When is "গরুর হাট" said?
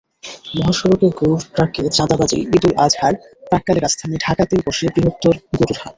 5.51-5.89